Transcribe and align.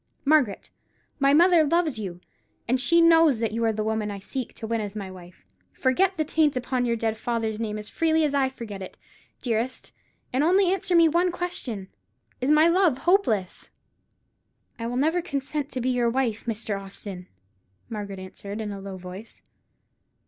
Margaret, 0.25 0.71
my 1.19 1.31
mother 1.31 1.63
loves 1.63 1.99
you; 1.99 2.21
and 2.67 2.81
she 2.81 3.01
knows 3.01 3.37
that 3.39 3.51
you 3.51 3.63
are 3.65 3.71
the 3.71 3.83
woman 3.83 4.09
I 4.09 4.17
seek 4.17 4.51
to 4.55 4.65
win 4.65 4.81
as 4.81 4.95
my 4.95 5.11
wife. 5.11 5.45
Forget 5.73 6.17
the 6.17 6.25
taint 6.25 6.57
upon 6.57 6.87
your 6.87 6.95
dead 6.95 7.19
father's 7.19 7.59
name 7.59 7.77
as 7.77 7.87
freely 7.87 8.23
as 8.23 8.33
I 8.33 8.49
forget 8.49 8.81
it, 8.81 8.97
dearest; 9.43 9.93
and 10.33 10.43
only 10.43 10.73
answer 10.73 10.95
me 10.95 11.07
one 11.07 11.31
question: 11.31 11.87
Is 12.41 12.49
my 12.49 12.67
love 12.67 12.97
hopeless?" 12.97 13.69
"I 14.79 14.87
will 14.87 14.97
never 14.97 15.21
consent 15.21 15.69
to 15.73 15.81
be 15.81 15.89
your 15.91 16.09
wife, 16.09 16.45
Mr. 16.47 16.81
Austin!" 16.81 17.27
Margaret 17.87 18.17
answered, 18.17 18.59
in 18.59 18.71
a 18.71 18.81
low 18.81 18.97
voice. 18.97 19.43